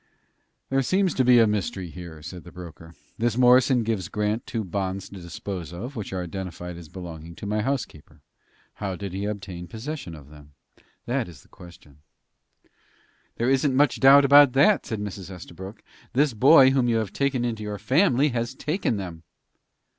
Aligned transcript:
"There 0.71 0.81
seems 0.81 1.13
a 1.19 1.23
mystery 1.45 1.91
here," 1.91 2.23
said 2.23 2.43
the 2.43 2.51
broker. 2.51 2.95
"This 3.19 3.37
Morrison 3.37 3.83
gives 3.83 4.09
Grant 4.09 4.47
two 4.47 4.63
bonds 4.63 5.09
to 5.09 5.17
dispose 5.21 5.71
of, 5.71 5.95
which 5.95 6.11
are 6.11 6.23
identified 6.23 6.75
as 6.75 6.89
belonging 6.89 7.35
to 7.35 7.45
my 7.45 7.61
housekeeper. 7.61 8.19
How 8.81 8.95
did 8.95 9.13
he 9.13 9.25
obtain 9.25 9.67
possession 9.67 10.15
of 10.15 10.31
them? 10.31 10.53
That 11.05 11.29
is 11.29 11.43
the 11.43 11.49
question." 11.49 11.99
"There 13.35 13.51
isn't 13.51 13.75
much 13.75 13.99
doubt 13.99 14.25
about 14.25 14.53
that," 14.53 14.87
said 14.87 14.99
Mrs. 14.99 15.29
Estabrook. 15.29 15.83
"This 16.13 16.33
boy 16.33 16.71
whom 16.71 16.89
you 16.89 16.95
have 16.95 17.13
taken 17.13 17.45
into 17.45 17.61
your 17.61 17.77
family 17.77 18.29
has 18.29 18.55
taken 18.55 18.97
them." 18.97 19.21